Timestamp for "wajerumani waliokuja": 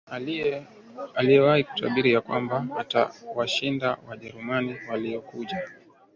4.09-5.57